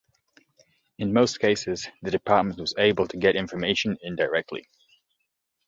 In 0.97 1.13
most 1.13 1.39
cases 1.39 1.87
the 2.01 2.09
department 2.09 2.59
was 2.59 2.73
able 2.79 3.07
to 3.07 3.17
get 3.17 3.35
information 3.35 3.97
indirectly. 4.01 4.67